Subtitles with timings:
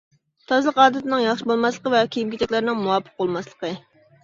[0.51, 3.75] تازىلىق ئادىتىنىڭ ياخشى بولماسلىقى ۋە كىيىم-كېچەكلەرنىڭ مۇۋاپىق بولماسلىقى.